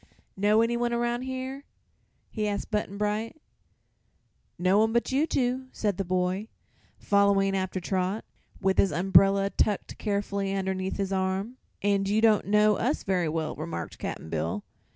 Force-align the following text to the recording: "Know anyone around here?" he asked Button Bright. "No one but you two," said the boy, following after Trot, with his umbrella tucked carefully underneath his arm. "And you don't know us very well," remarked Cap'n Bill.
"Know 0.35 0.63
anyone 0.63 0.93
around 0.93 1.21
here?" 1.21 1.63
he 2.31 2.47
asked 2.47 2.71
Button 2.71 2.97
Bright. 2.97 3.39
"No 4.57 4.79
one 4.79 4.91
but 4.93 5.11
you 5.11 5.27
two," 5.27 5.67
said 5.71 5.97
the 5.97 6.03
boy, 6.03 6.47
following 6.97 7.55
after 7.55 7.79
Trot, 7.79 8.25
with 8.59 8.79
his 8.79 8.91
umbrella 8.91 9.51
tucked 9.51 9.99
carefully 9.99 10.55
underneath 10.55 10.97
his 10.97 11.13
arm. 11.13 11.57
"And 11.83 12.09
you 12.09 12.19
don't 12.19 12.45
know 12.47 12.77
us 12.77 13.03
very 13.03 13.29
well," 13.29 13.55
remarked 13.55 13.99
Cap'n 13.99 14.31
Bill. 14.31 14.63